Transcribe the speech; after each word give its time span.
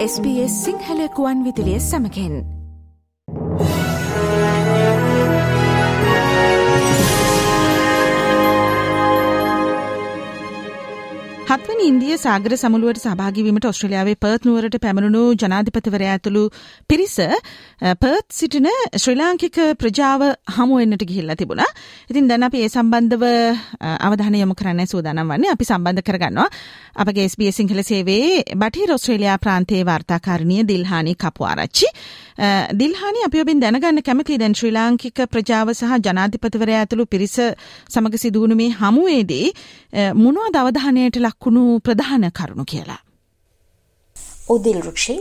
SBS 0.00 0.52
සිංහලකුවන් 0.64 1.44
විදිලිය 1.44 1.80
සමකෙන් 1.80 2.59
හත්වනි 11.50 11.84
ඉන්දිය 11.90 12.16
සාගර 12.22 12.52
සමුළුවට 12.60 13.00
සභාගිවීමට 13.04 13.64
ඔස්ට්‍රලියාවේ 13.70 14.18
Perth 14.22 14.44
නුවරට 14.46 14.76
පැමිණුණු 14.84 15.22
ජනාධිපතිවරයා 15.42 16.12
ඇතුළු 16.16 16.42
පිරිස 16.90 17.16
පර්ත් 18.02 18.26
සිටින 18.30 18.68
ශ්‍රී 18.96 19.18
ලාංකික 19.20 19.58
ප්‍රජාව 19.80 20.22
හමුවෙන්නට 20.56 21.02
ගිහිල්ලා 21.08 21.36
තිබුණා. 21.40 21.66
ඉතින් 22.10 22.28
දැන් 22.30 22.46
අපි 22.48 22.62
ඒ 22.62 22.68
සම්බන්ධව 22.68 23.24
අවධානය 24.08 24.38
යොමු 24.42 24.54
කරන්න 24.60 24.90
සූදානම් 24.92 25.32
වන්නේ 25.32 25.50
අපි 25.56 25.68
සම්බන්ධ 25.70 26.06
කරගන්නවා. 26.08 26.48
අපගේ 26.96 27.26
SBS 27.26 27.58
සිංහල 27.60 27.82
සේවයේ 27.82 28.44
බටහිර 28.54 28.94
ඔස්ට්‍රේලියා 28.96 29.38
ප්‍රාන්තයේ 29.38 29.82
වාර්තාකාරණිය 29.90 30.62
දිල්හානි 30.70 31.16
කපුආරච්චි. 31.16 31.90
දිල්හානි 32.74 33.26
අපි 33.26 33.42
ඔබෙන් 33.42 33.64
දැනගන්න 33.64 34.02
කැමති 34.02 34.38
දැන් 34.38 34.54
ශ්‍රී 34.54 34.72
ලාංකික 34.78 35.18
ප්‍රජාව 35.34 35.74
සහ 35.74 35.98
ජනාධිපතිවරයා 36.06 36.80
ඇතුළු 36.84 37.10
පිරිස 37.14 37.36
සමග 37.88 38.14
සිදුවුණු 38.24 38.60
මේ 38.62 38.70
හමුවේදී 38.80 39.46
මොනවද 40.22 40.56
අවධානයට 40.56 41.20
ලක්වුණු 41.40 41.80
ප්‍රධාන 41.80 42.24
කරුණු 42.30 42.64
කියලා. 42.64 43.00
උදිල් 44.48 44.80
රුක්ෂි 44.82 45.16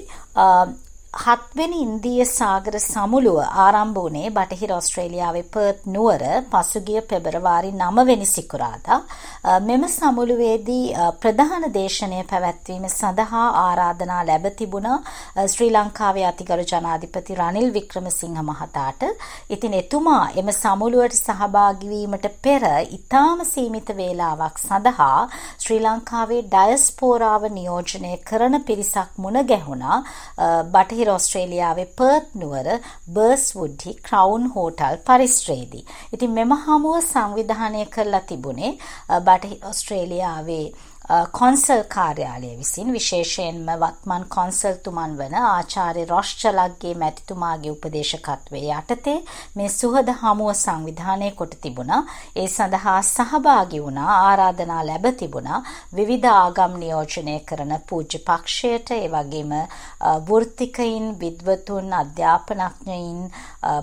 හත්වෙනි 1.11 1.77
ඉන්දිය 1.81 2.23
සාගර 2.23 2.75
සමුළුව 2.81 3.37
ආරම්භ 3.59 3.95
වුණේ 3.97 4.29
බටහිර 4.29 4.71
ඔස්ට්‍රේලියාවේ 4.71 5.45
පර්ත් 5.45 5.87
නුවර 5.87 6.23
පසුගිය 6.51 7.01
පෙබරවාරි 7.03 7.71
9 7.73 8.05
වෙනි 8.05 8.27
සිකුරාදා 8.27 9.59
මෙම 9.61 9.83
සමුළුවේදී 9.89 10.93
ප්‍රධාන 11.19 11.65
දේශනය 11.71 12.19
පැවැත්වීම 12.23 12.85
සඳහා 12.89 13.45
ආරාධනා 13.61 14.19
ලැබ 14.23 14.45
තිබුණා 14.53 14.99
ශ්‍රී 15.45 15.71
ලංකාවේ 15.71 16.25
අතිගරු 16.25 16.67
ජනාධිපති 16.73 17.35
රනිල් 17.35 17.73
වික්‍රමසිංහ 17.73 18.37
මහතාට. 18.43 19.01
ඉතින් 19.49 19.73
එතුමා 19.73 20.23
එම 20.35 20.53
සමුළුවට 20.53 21.19
සහභාගී 21.19 21.89
වීමට 21.89 22.29
පෙර 22.43 22.63
ඊටාම 22.67 23.43
සීමිත 23.45 23.91
වේලාවක් 23.95 24.57
සඳහා 24.59 25.19
ශ්‍රී 25.57 25.81
ලංකාවේ 25.81 26.41
ඩයස්පෝරාව 26.47 27.49
නියෝජනය 27.51 28.15
කරන 28.23 28.61
පිරිසක් 28.63 29.11
මුණ 29.17 29.43
ගැහුණා. 29.45 29.99
බටහිර 30.71 30.98
බටහිර 30.99 31.11
ඔස්ට්‍රේලියාවේ 31.11 31.87
පර්ත් 31.97 32.27
නුවර 32.35 32.67
බර්ස්වුඩ්හි 33.09 33.91
ක්‍රවුන් 34.01 34.45
හෝටල් 34.55 34.97
පරිස්ත්‍රේදී. 35.07 35.85
ඉතින් 36.13 36.31
මෙම 36.31 36.51
හමුව 36.57 36.97
සංවිධානය 37.03 37.83
කරලා 37.87 38.23
තිබුණේ 38.23 38.71
බටහිර 39.21 39.59
ඔස්ට්‍රේලියාවේ 39.63 40.65
කොන්සල් 41.09 41.81
කාර්යාලය 41.89 42.49
විසින් 42.55 42.93
විශේෂයෙන්ම 42.93 43.69
වත්මන් 43.73 44.23
කොන්සල්තුමන් 44.29 45.13
වන 45.17 45.35
ආචාර්ය 45.41 46.03
රොෂ්චලක්ගේ 46.05 46.91
මැතිතුමාගේ 46.95 47.71
උපදේශකත්වය 47.71 48.61
යටතේ 48.71 49.15
මේ 49.55 49.69
සුහද 49.71 50.11
හමුව 50.15 50.51
සංවිධානය 50.55 51.29
කොට 51.33 51.55
තිබුණා. 51.61 52.01
ඒ 52.35 52.47
සඳහා 52.47 53.01
සහභාගී 53.03 53.81
වුණා 53.81 54.17
ආරාධනා 54.19 54.83
ලැබ 54.83 55.07
තිබුණා 55.13 55.63
විවිධ 55.93 56.29
ආගම් 56.33 56.77
නියෝජනය 56.77 57.39
කරන 57.43 57.73
පූජ්‍ය 57.85 58.21
පක්ෂයට 58.21 58.91
ඒ 58.91 59.09
වගේම 59.09 59.55
වෘත්තිකයින් 60.23 61.09
විද්වතුන් 61.19 61.89
අධ්‍යාපනඥයින් 61.93 63.19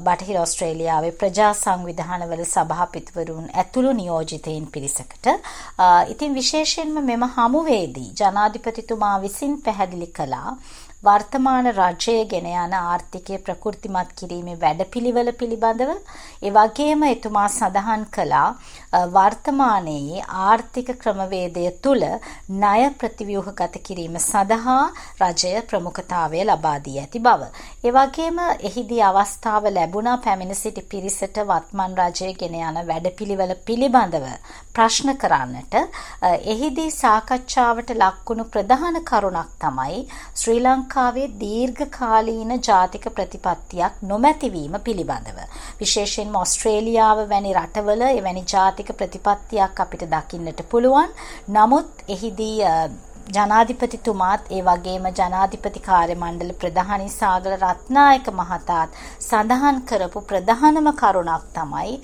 බටහිර 0.00 0.40
ඔස්ට්‍රේලියාවේ 0.40 1.12
ප්‍රජා 1.16 1.50
සංවිධානවල 1.56 2.46
සභාපතිවරුන් 2.46 3.52
ඇතුළු 3.56 3.92
නියෝජිතයින් 3.94 4.66
පිරිසකට 4.68 5.30
ඉතින් 6.08 6.34
විශේෂයෙන්ම 6.34 7.15
මෙම 7.16 7.30
හමුවේදී 7.34 8.08
ජනාධිපතිතුමා 8.20 9.20
විසින් 9.20 9.54
පැහැදිලි 9.62 10.08
කළා 10.16 10.50
වර්තමාන 11.06 11.68
රජය 11.72 12.16
ගෙන 12.26 12.46
යන 12.54 12.74
ආර්ථිකය 12.76 13.38
ප්‍රකෘතිමත් 13.40 14.10
කිරීමේ 14.18 14.56
වැඩපිළිවෙල 14.58 15.30
පිළිබඳව 15.34 15.92
ඒ 16.42 16.52
වගේම 16.52 17.02
එතුමා 17.06 17.46
සඳහන් 17.50 18.04
කළා 18.10 18.48
වර්තමානයේ 19.12 20.24
ආර්ථික 20.42 20.90
ක්‍රමවේදය 20.98 21.64
තුල 21.82 22.02
ණය 22.54 22.90
ප්‍රතිව්‍යුහගත 22.98 23.76
කිරීම 23.86 24.16
සඳහා 24.20 24.82
රජය 25.22 25.62
ප්‍රමුඛතාවය 25.68 26.44
ලබා 26.44 26.76
දී 26.80 26.98
ඇති 26.98 27.20
බව. 27.20 27.50
ඒ 27.84 27.92
වගේම 27.92 28.38
එහිදී 28.62 29.02
අවස්ථාව 29.02 29.70
ලැබුණා 29.70 30.16
පැමිණ 30.18 30.54
සිටි 30.54 30.86
පිරිසට 30.86 31.42
වත්මන් 31.44 31.98
රජය 32.00 32.32
ගෙන 32.34 32.58
යන 32.60 32.80
වැඩපිළිවෙල 32.88 33.54
පිළිබඳව 33.66 34.26
ප්‍රශ්න 34.72 35.12
කරන්නට. 35.16 35.74
එහිදී 36.46 36.90
සාකච්ඡාවට 36.92 37.96
ලක්වුණු 37.96 38.44
ප්‍රධාන 38.46 38.98
කරුණක් 39.04 39.52
තමයි 39.60 40.02
ශ්‍රී 40.36 40.60
ලංකාවේ 40.96 41.30
දීර්ඝකාලීන 41.40 42.52
ජාතික 42.58 43.06
ප්‍රතිපත්තියක් 43.16 43.96
නොමැතිවීම 44.02 44.76
පිළිබඳව. 44.84 45.38
විශේෂයෙන්ම 45.80 46.36
ඔස්ට්‍රේලියාව 46.42 47.18
වැනි 47.32 47.52
රටවල 47.52 48.04
එවැනි 48.10 48.44
ජාතික 48.52 48.92
ප්‍රතිපත්තියක් 48.96 49.80
අපිට 49.84 50.04
දකින්නට 50.06 50.62
පුළුවන්. 50.70 51.10
නමුත් 51.50 51.90
එහිදී 52.08 52.56
ජනාධිපතිතුමාත් 53.26 54.50
ඒ 54.50 54.60
වගේම 54.62 55.06
ජනාධිපති 55.10 55.80
කාර්ය 55.80 56.14
මණ්ඩල 56.14 56.52
ප්‍රධානී 56.60 57.10
සාගල 57.10 57.54
රත්නායක 57.56 58.28
මහතාත් 58.32 58.98
සඳහන් 59.20 59.80
කරපු 59.82 60.20
ප්‍රධානම 60.22 60.90
කරුණක් 60.94 61.46
තමයි 61.54 61.94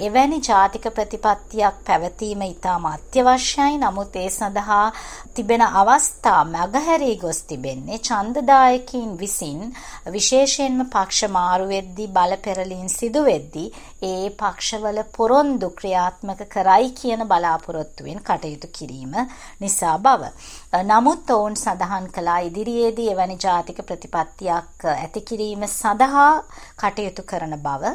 එවැනි 0.00 0.38
ජාතික 0.40 0.86
ප්‍රතිපත්තියක් 0.90 1.80
පැවතීම 1.86 2.44
ඉතාම 2.44 2.86
අත්‍යවශ්‍යයි. 2.86 3.80
නමුත් 3.80 4.16
ඒ 4.16 4.28
සඳහා 4.30 4.86
තිබෙන 5.34 5.64
අවස්ථා 5.74 6.44
මගහැරී 6.46 7.16
ගොස් 7.16 7.42
තිබෙන්නේ 7.44 7.98
ඡන්දදායකයින් 8.00 9.10
විසින් 9.16 9.60
විශේෂයෙන්ම 10.08 10.86
පක්ෂ 10.86 11.30
මාරු 11.30 11.68
වෙද්දී 11.68 12.08
බල 12.10 12.36
පෙරලීම් 12.38 12.88
සිදු 12.90 13.24
වෙද්දී 13.24 13.68
ඒ 14.04 14.30
පක්ෂවල 14.36 15.02
පොරොන්දු 15.16 15.70
ක්‍රියාත්මක 15.72 16.46
කරයි 16.48 16.90
කියන 16.92 17.28
බලාපොරොත්තුවෙන් 17.28 18.20
කටයුතු 18.22 18.68
කිරීම 18.70 19.14
නිසා 19.60 19.98
බව. 20.00 20.32
නමුත් 20.72 21.30
ඔවුන් 21.30 21.56
සඳහන් 21.56 22.04
කළා 22.14 22.38
ඉදිරියේදී 22.40 23.06
එවැනි 23.12 23.36
ජාතික 23.44 23.78
ප්‍රතිපත්තියක් 23.86 24.84
ඇති 24.86 25.20
කිරීම 25.22 25.64
සඳහා 25.68 26.44
කටයුතු 26.76 27.24
කරන 27.24 27.56
බව. 27.58 27.90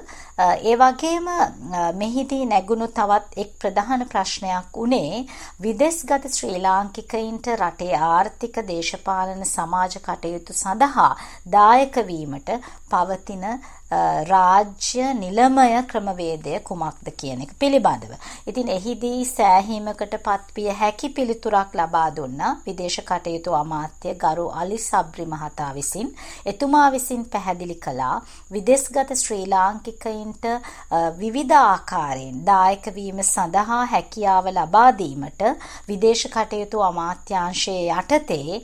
ඒ 0.62 0.76
වගේම 0.76 1.30
මෙහිදී 1.96 2.42
නැගුණු 2.46 2.88
තවත් 2.90 3.38
එක් 3.38 3.54
ප්‍රධාන 3.62 4.04
ප්‍රශ්නයක් 4.08 4.76
උනේ 4.78 5.24
විදෙස්ගත 5.62 6.28
ශ්‍රී 6.30 6.60
ලාංකිකයින්ට 6.60 7.48
රටේ 7.56 8.02
ආර්ථික 8.10 8.60
දේශපාලන 8.68 9.48
සමාජ 9.48 9.98
කටයුතු 10.02 10.54
සඳහා 10.56 11.10
දායක 11.50 12.04
වීමට 12.06 12.52
පවතින 12.92 13.48
රාජ්‍ය 14.26 15.14
නිලමය 15.16 15.66
ක්‍රමවේදය 15.88 16.60
කුමක්ද 16.62 17.10
කියන 17.14 17.42
එක 17.42 17.52
පිළිබඳව. 17.56 18.14
ඉතින් 18.48 18.70
එහිදී 18.70 19.26
සෑහීමකට 19.28 20.16
පත්විය 20.20 20.70
හැකි 20.74 21.10
පිළිතුරක් 21.12 21.76
ලබා 21.76 22.10
දුන්නා 22.12 22.56
විදේශ 22.66 23.00
කටයුතු 23.02 23.56
අමාත්‍ය 23.56 24.16
ගරු 24.16 24.46
අලි 24.54 24.78
සබ්රි 24.80 25.26
මහතා 25.28 25.72
විසින්. 25.74 26.10
එතුමා 26.46 26.88
විසින් 26.92 27.26
පැහැදිලි 27.28 27.78
කළා 27.78 28.18
විදේශගත 28.52 29.16
ශ්‍රී 29.16 29.46
ලාංකිකයින්ට 29.48 30.46
විවිධ 31.20 31.56
ආකාරයෙන් 31.60 32.42
දායක 32.46 32.90
වීම 32.96 33.22
සඳහා 33.26 33.84
හැකියාව 33.88 34.50
ලබා 34.50 34.90
දීමට 34.98 35.42
විදේශ 35.88 36.26
කටයුතු 36.30 36.84
අමාත්‍යාංශයේ 36.84 37.86
යටතේ 37.94 38.62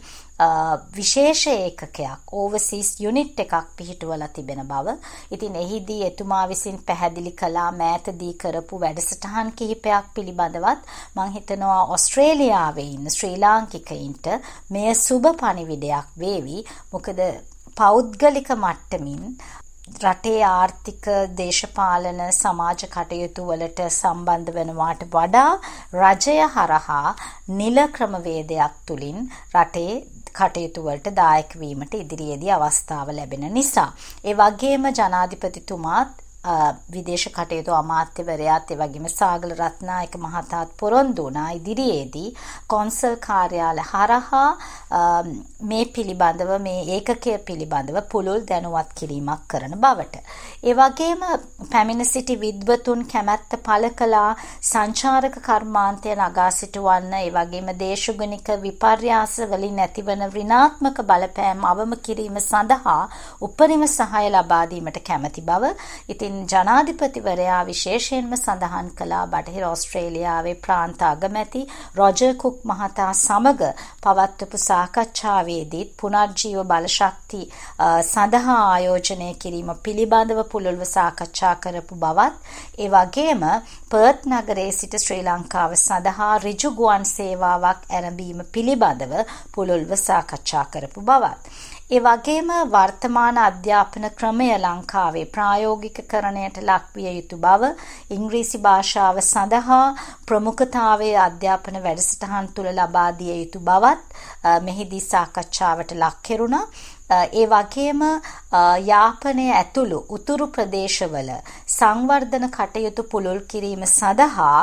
විශේෂ 0.91 1.43
ඒකකයක් 1.47 2.33
ඕවසීස් 2.33 2.89
යුනිට් 2.99 3.39
එකක් 3.39 3.53
පිහිටුවලා 3.75 4.29
තිබෙන 4.29 4.61
බව. 4.65 4.95
ඉතින් 5.31 5.55
එහිදී 5.55 5.99
එතුමා 6.05 6.43
විසින් 6.47 6.79
පැහැදිලි 6.81 7.31
කළා 7.33 7.69
මෑතදී 7.73 8.33
කරපු 8.35 8.79
වැඩසටහන් 8.79 9.53
කිහිපයක් 9.53 10.11
පිළිබඳවත් 10.15 10.91
මං 11.15 11.31
හිතනවා 11.31 11.79
ඔස්ට්‍රේලියාවේ 11.89 12.89
ඉන්න 12.89 13.09
ශ්‍රී 13.09 13.37
ලාංකිකයින්ට 13.37 14.27
මෙය 14.69 14.93
සුබ 14.97 15.25
පණිවිඩයක් 15.35 16.13
වේවි. 16.17 16.59
මොකද 16.91 17.19
පෞද්ගලික 17.77 18.49
මට්ටමින් 18.55 19.25
රටේ 19.99 20.41
ආර්ථික 20.45 21.05
දේශපාලන 21.37 22.19
සමාජ 22.33 22.81
කටයුතු 22.87 23.45
වලට 23.47 23.87
සම්බන්ධ 23.89 24.51
වෙනවාට 24.53 25.01
වඩා 25.09 25.51
රජය 25.95 26.37
හරහා 26.49 27.15
නිල 27.51 27.79
ක්‍රමවේදයක් 27.89 28.75
තුලින් 28.85 29.19
රටේ 29.55 29.93
කටයුතු 30.35 30.83
වලට 30.83 31.15
දායක 31.15 31.53
වීමට 31.59 31.93
ඉදිරියේදී 31.93 32.51
අවස්ථාව 32.51 33.11
ලැබෙන 33.11 33.45
නිසා. 33.53 33.89
ඒ 34.25 34.33
වගේම 34.33 34.85
ජනාධිපතිතුමාත් 34.91 36.11
විදේශ 36.43 37.27
කටයුතු 37.29 37.73
අමාත්‍යවරයාත් 37.73 38.71
එවැගේම 38.71 39.07
සාගල 39.09 39.51
රත්නායක 39.53 40.15
මහතාත් 40.17 40.69
පොරොන්දු 40.75 41.25
වුණා 41.25 41.51
ඉදිරියේදී. 41.51 42.33
කොන්සල් 42.67 43.15
කාර්යාල 43.17 43.79
හරහා 43.83 44.49
මේ 45.63 45.85
පිළිබඳව 45.87 46.51
මේ 46.59 46.81
ඒකකය 46.95 47.37
පිළිබඳව 47.47 47.99
පුළුල් 48.11 48.41
දැනුවත් 48.43 48.89
කිරීමක් 48.95 49.43
කරන 49.47 49.75
බවට. 49.77 50.23
ඒ 50.63 50.73
වගේම 50.73 51.21
පැමිණ 51.71 52.05
සිටි 52.05 52.35
විද්වතුන් 52.37 53.05
කැමැත්ත 53.05 53.53
පළ 53.59 53.87
කළා 53.93 54.31
සංචාරක 54.63 55.37
කර්මාන්තය 55.39 56.17
නගා 56.17 56.49
සිටුවන්න. 56.51 57.13
ඒ 57.15 57.29
වගේම 57.29 57.69
දේශගුණික 57.75 58.49
විපර්යාස 58.63 59.37
වලින් 59.53 59.79
ඇතිවන 59.79 60.25
ඍණාත්මක 60.29 61.05
බලපෑම් 61.05 61.63
අවම 61.65 61.95
කිරීම 62.01 62.41
සඳහා 62.41 62.99
උපරිම 63.41 63.87
සහාය 63.89 64.27
ලබා 64.31 64.65
දීමට 64.65 65.01
කැමැති 65.03 65.41
බව. 65.43 65.73
ඉතින් 66.09 66.30
ජනාධිපතිවරයා 66.47 67.59
විශේෂයෙන්ම 67.65 68.33
සඳහන් 68.35 68.89
කළා 68.95 69.23
බටහිර 69.27 69.65
ඕස්ට්‍රේලියාවේ 69.65 70.55
ප්‍රාන්ත 70.61 71.01
අගමැති 71.03 71.61
රොජර් 71.95 72.33
කුක් 72.35 72.57
මහතා 72.65 73.09
සමග 73.15 73.69
පවත්වපු 74.03 74.61
සාකච්ඡාවේදීත් 74.61 75.93
පුනර්ජීව 75.97 76.59
බලශක්ති 76.65 77.41
සඳහා 78.05 78.59
ආයෝජනය 78.67 79.29
කිරීම 79.41 79.71
පිළිබඳව 79.83 80.41
පුළුල්ව 80.51 80.83
සාකච්ඡා 80.87 81.55
කරපු 81.57 81.95
බවත් 81.97 82.33
ඒ 82.79 82.89
වගේම 82.89 83.43
පර්ත් 83.91 84.29
නගරයේ 84.31 84.71
සිට 84.73 84.99
ශ්‍රී 84.99 85.23
ලංකාව 85.23 85.75
සඳහා 85.77 86.33
ඍජු 86.39 86.73
ගුවන් 86.73 87.05
සේවාවක් 87.07 87.89
ඇරඹීම 87.91 88.41
පිළිබඳව 88.53 89.13
පුළුල්ව 89.53 89.91
සාකච්ඡා 89.99 90.65
කරපු 90.71 91.01
බවත්. 91.03 91.39
ඒ 91.91 91.99
වගේම 91.99 92.51
වර්තමාන 92.67 93.37
අධ්‍යාපන 93.39 94.05
ක්‍රමය 94.11 94.45
ලංකාවේ 94.55 95.23
ප්‍රායෝගිකකරණයට 95.27 96.59
ලක්විය 96.61 97.07
යුතු 97.09 97.37
බව 97.37 97.71
ඉංග්‍රීසි 98.09 98.59
භාෂාව 98.59 99.19
සඳහා 99.23 99.81
ප්‍රමුඛතාවයේ 100.25 101.17
අධ්‍යාපන 101.19 101.79
වැඩසටහන් 101.81 102.47
තුළ 102.53 102.71
ලබා 102.73 103.09
දිය 103.13 103.33
යුතු 103.33 103.59
බවත් 103.61 104.61
මෙහිදී 104.61 105.03
සාකච්ඡාවට 105.03 105.91
ලක් 105.95 106.15
කෙරුණා. 106.23 106.65
ඒ 107.11 107.45
වගේම 107.45 108.01
යාපනය 108.85 109.45
ඇතුළු 109.53 109.99
උතුරු 110.17 110.47
ප්‍රදේශවල 110.55 111.31
සංවර්ධන 111.67 112.47
කටයුතු 112.57 113.03
පුළුල් 113.11 113.41
කිරීම 113.51 113.83
සඳහා 113.87 114.61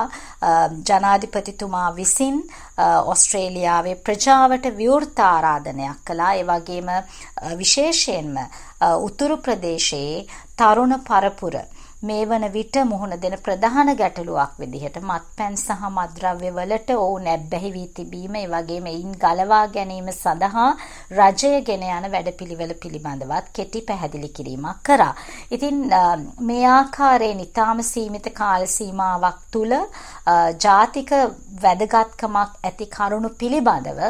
ජනාධිපතිතුමා 0.90 1.88
විසින් 1.96 2.38
ඔස්ට්‍රේලියාවේ 3.12 3.96
ප්‍රජාවට 4.06 4.70
විවෘත 4.80 5.24
ආරාධනයක් 5.26 6.04
කළා. 6.06 6.34
ඒ 6.34 6.44
වගේම 6.44 6.88
විශේෂයෙන්ම 7.58 8.36
උතුරු 9.08 9.36
ප්‍රදේශයේ 9.38 10.26
තරුණ 10.58 10.94
පරපුර 11.08 11.54
මේ 12.00 12.24
වන 12.24 12.44
විට 12.52 12.76
මුහුණ 12.84 13.14
දෙන 13.16 13.34
ප්‍රධාන 13.38 13.88
ගැටලුවක් 13.92 14.52
විදිහට 14.56 14.98
මත්පැන් 15.00 15.56
සහ 15.56 15.80
මත්ද්‍රව්‍ය 15.88 16.50
වලට 16.52 16.94
ඔවුන් 16.96 17.26
ඇබ්බැහි 17.26 17.72
වී 17.72 17.88
තිබීම 17.88 18.36
ඒ 18.36 18.44
වගේම 18.46 18.86
එයින් 18.86 19.16
ගලවා 19.16 19.64
ගැනීම 19.68 20.12
සඳහා 20.12 20.68
රජය 21.12 21.52
ගෙන 21.62 21.84
යන 21.88 22.08
වැඩපිළිවෙල 22.14 22.76
පිළිබඳවත් 22.76 23.50
කෙටි 23.52 23.82
පැහැදිලි 23.82 24.30
කිරීමක් 24.30 24.80
කරා. 24.84 25.12
ඉතින් 25.50 25.76
මේ 26.42 26.64
ආකාරයෙන් 26.68 27.40
ඊටාම 27.40 27.82
සීමිත 27.84 28.32
කාල 28.32 28.66
සීමාවක් 28.68 29.40
තුල 29.52 29.72
ජාතික 30.58 31.10
වැදගත්කමක් 31.62 32.52
ඇති 32.62 32.86
කරුණු 32.88 33.38
පිළිබඳව 33.40 34.04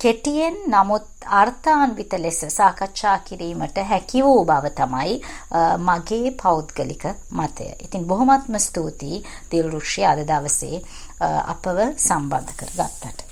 කෙටියෙන් 0.00 0.54
නමුත් 0.66 1.06
අර්ථාන්විත 1.38 2.12
ලෙස 2.18 2.40
සාකච්ඡා 2.50 3.18
කිරීමට 3.26 3.80
හැකි 3.88 4.22
වූ 4.24 4.44
බව 4.44 4.70
තමයි 4.74 5.16
මගේ 5.88 6.30
පෞද්ගලික 6.42 7.04
මතය. 7.30 7.68
ඉතින් 7.84 8.06
බොහොමත්ම 8.06 8.58
ස්තුතියි 8.58 9.24
දිල්රුෂි 9.50 10.06
අද 10.06 10.22
දවසේ 10.30 10.84
අපව 11.54 11.82
සම්බන්ධ 11.98 12.54
කරගත්තට. 12.56 13.29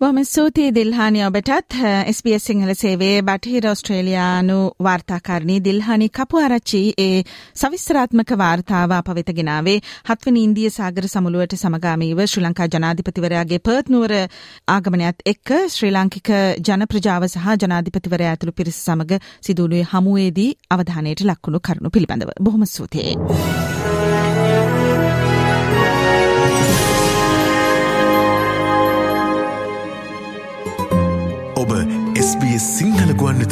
බොහොම 0.00 0.18
ස්තුතියි 0.24 0.72
දිල්හානි 0.72 1.20
ඔබටත් 1.24 1.74
SBS 2.10 2.44
සිංහල 2.48 2.70
සේවයේ 2.74 3.16
බටහිර 3.22 3.66
ඔස්ට්‍රේලියානු 3.66 4.56
වාර්තාකාරණී 4.86 5.58
දිල්හානි 5.60 6.08
කපුආරච්චි 6.10 6.80
ඒ 6.98 7.18
සවිස්තරාත්මක 7.54 8.32
වාර්තාව 8.42 8.94
අප 8.94 9.10
වෙත 9.18 9.34
ගෙනාවේ 9.38 9.76
හත්වනි 10.08 10.46
ඉන්දිය 10.46 10.72
සාගර 10.72 11.08
සමුළුවට 11.08 11.58
සමගාමීව 11.58 12.24
ශ්‍රී 12.24 12.46
ලංකා 12.46 12.70
ජනාධිපතිවරයාගේ 12.70 13.60
පර්ත් 13.60 13.92
නුවර 13.92 14.16
ආගමනයත් 14.70 15.20
එක්ක 15.26 15.56
ශ්‍රී 15.68 15.92
ලාංකික 15.92 16.34
ජන 16.64 16.88
ප්‍රජාව 16.88 17.28
සහ 17.28 17.56
ජනාධිපතිවරයා 17.60 18.32
ඇතුළු 18.32 18.58
පිරිස 18.58 18.82
සමග 18.82 19.20
සිදුවුණුවේ 19.42 19.90
හමුවේදී 19.92 20.50
අවධානයට 20.70 21.28
ලක්වුණු 21.28 21.60
කරුණු 21.62 21.92
පිළිබඳව 21.92 22.38
බොහොම 22.40 22.64
ස්තුතියි. 22.68 23.99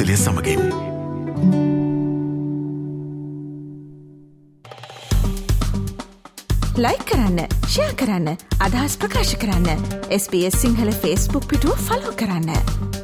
සිංහල 0.08 0.16
ගුවන්විතලය 0.16 0.16
සමගින්. 0.16 0.62
ලයි 6.78 6.98
කරන්න 7.04 7.40
ෂයා 7.66 7.92
කරන්න 7.92 8.28
අදහස් 8.60 8.96
ප්‍රකාශ 8.96 9.34
කරන්න 9.36 9.68
SBS 10.10 10.60
සිංහල 10.62 10.92
ෆස්බුක් 10.94 11.44
පිටුව 11.44 11.76
ෆලෝ 11.88 12.14
කරන්න. 12.14 12.97